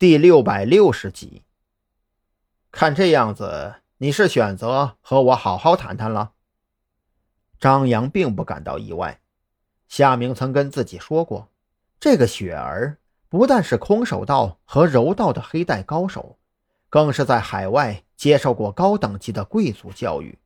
[0.00, 1.42] 第六百六十集。
[2.70, 6.34] 看这样子，你是选择和我好好谈谈了。
[7.58, 9.20] 张扬并不感到意外，
[9.88, 11.48] 夏明曾跟自己说过，
[11.98, 12.98] 这个雪儿
[13.28, 16.38] 不但是空手道和柔道的黑带高手，
[16.88, 20.38] 更是在海外接受过高等级的贵族教育，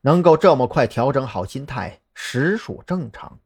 [0.00, 3.38] 能够这么快调整好心态，实属正常。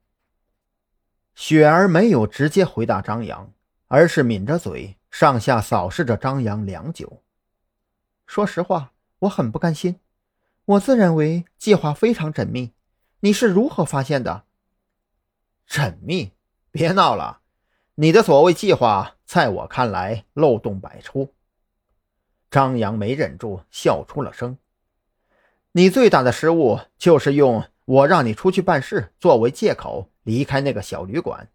[1.34, 3.52] 雪儿没有直接回答张扬，
[3.88, 7.22] 而是抿着嘴，上下扫视着张扬良久。
[8.26, 9.98] 说实话，我很不甘心。
[10.66, 12.74] 我自认为计划非常缜密，
[13.20, 14.44] 你是如何发现的？
[15.66, 16.32] 缜密？
[16.70, 17.40] 别闹了！
[17.94, 21.32] 你的所谓计划，在我看来漏洞百出。
[22.50, 24.58] 张扬没忍住，笑出了声。
[25.72, 30.10] 你最大的失误就是用我让你出去办事作为借口。
[30.24, 31.48] 离开那个小旅馆，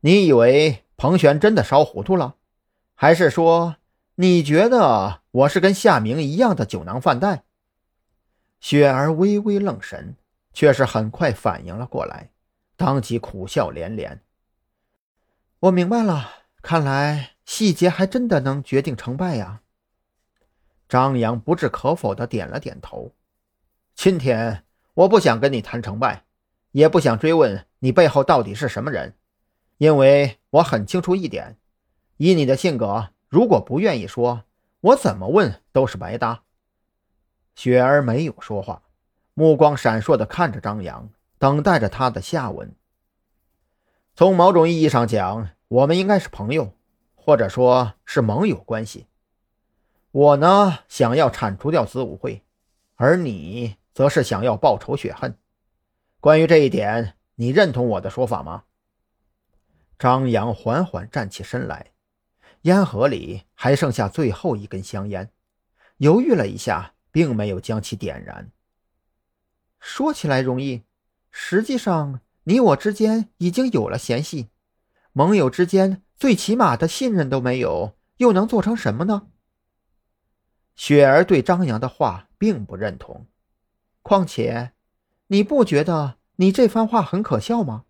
[0.00, 2.36] 你以为彭璇真的烧糊涂了，
[3.02, 3.76] 还是说
[4.16, 7.44] 你觉得我是跟夏明一样的酒囊饭袋？
[8.60, 10.16] 雪儿微微愣神，
[10.52, 12.28] 却是很快反应了过来，
[12.76, 14.20] 当即苦笑连连。
[15.60, 16.30] 我明白了，
[16.60, 19.62] 看来细节还真的能决定成败呀。
[20.86, 23.14] 张扬不置可否的点了点头。
[23.94, 26.26] 今天我不想跟你谈成败。
[26.72, 29.16] 也不想追问你背后到底是什么人，
[29.78, 31.56] 因为我很清楚一点：
[32.22, 34.44] 以你的性格，如果不愿意说，
[34.82, 36.42] 我怎么问都是白搭。
[37.54, 38.82] 雪儿没有说话，
[39.32, 42.76] 目光闪烁地看着张扬，等待着他的下文。
[44.14, 46.74] 从某种意义上讲，我们应该是朋友，
[47.14, 49.06] 或者说是盟友关系。
[50.10, 52.42] 我呢，想要铲除掉子午会，
[52.96, 55.34] 而你则是想要报仇雪恨。
[56.20, 58.64] 关于这一点，你认同我的说法吗？
[59.98, 61.92] 张扬缓缓站起身来，
[62.62, 65.30] 烟盒里还剩下最后一根香烟，
[65.98, 68.50] 犹豫了一下，并没有将其点燃。
[69.78, 70.82] 说起来容易，
[71.30, 74.48] 实际上你我之间已经有了嫌隙，
[75.12, 79.28] 盟友之间最起码的信任都没有，又能做成什么呢？
[80.76, 83.26] 雪儿对张扬的话并不认同，
[84.02, 84.72] 况且。
[85.32, 87.84] 你不觉得你这番话很可笑吗？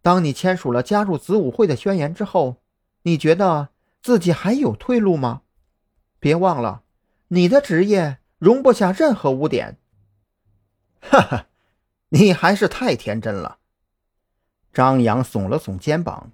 [0.00, 2.62] 当你签署了加入子午会的宣言之后，
[3.02, 3.68] 你觉得
[4.08, 5.42] 自己还有退路吗？
[6.18, 6.82] 别忘了，
[7.28, 9.76] 你的职业容不下任何污点。
[10.98, 11.46] 哈哈，
[12.08, 13.58] 你还是太天真了。
[14.72, 16.32] 张扬耸了耸肩膀，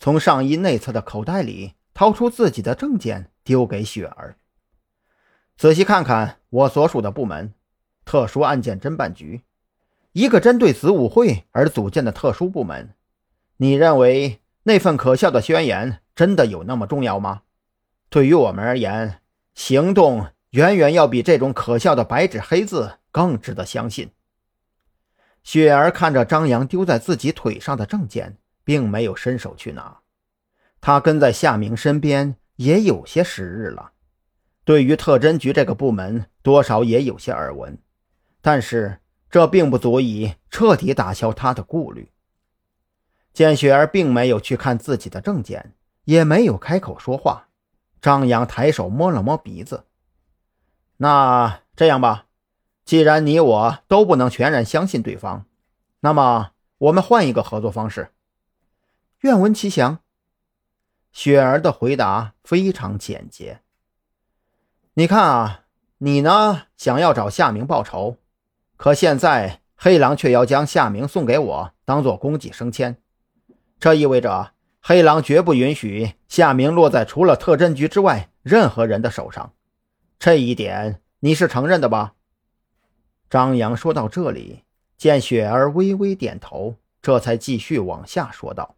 [0.00, 4.36] 从上衣内侧的口袋里掏出自己的证件，丢给雪儿。
[5.56, 7.54] 仔细看看我所属的部门——
[8.04, 9.44] 特殊案件侦办局。
[10.10, 12.92] 一个针对子午会而组建的特殊部门，
[13.58, 17.42] 你认为那份可笑的宣言真的有那么重要吗？
[18.08, 19.20] 对于我们而言，
[19.54, 24.10] 行动远远要比这种可笑的白纸黑字更值得相信。
[25.42, 29.98] 雪儿看着张扬丢在自己腿上的证件，并没有伸手去拿。
[30.80, 33.92] 他跟在夏明身边也有些时日了，
[34.64, 37.78] 对于特侦局这个部门，多少也有些耳闻，
[38.40, 39.00] 但是。
[39.30, 42.12] 这并不足以彻底打消他的顾虑。
[43.32, 45.74] 见雪儿并没有去看自己的证件，
[46.04, 47.48] 也没有开口说话，
[48.00, 49.84] 张扬抬手摸了摸鼻子。
[50.98, 52.26] 那这样吧，
[52.84, 55.46] 既然你我都不能全然相信对方，
[56.00, 58.12] 那么我们换一个合作方式。
[59.20, 60.00] 愿闻其详。
[61.12, 63.60] 雪儿的回答非常简洁。
[64.94, 65.64] 你看啊，
[65.98, 68.16] 你呢，想要找夏明报仇。
[68.76, 72.96] 可现在黑狼却要将夏明送给我，当做供给升迁。
[73.78, 74.53] 这意味着
[74.86, 79.54] 黑狼绝不允许夏明落在除了特侦局之外任何人的手上。
[80.18, 82.12] 这一点你是承认的吧？
[83.30, 84.64] 张扬说到这里，
[84.98, 88.76] 见雪儿微微点头，这才继续往下说道：“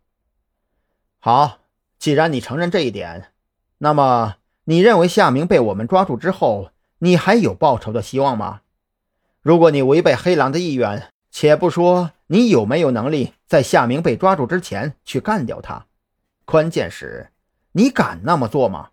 [1.19, 1.59] 好，
[1.99, 3.33] 既然你承认这一点，
[3.78, 4.37] 那么
[4.67, 6.70] 你认为夏明被我们抓住之后，
[7.00, 8.61] 你还有报仇的希望吗？”
[9.43, 15.86] 如果你违背黑狼的意愿，且不说你有没有能力在夏明被抓住之前去干掉他，
[16.46, 17.32] 关键是，
[17.72, 18.90] 你敢那么做吗？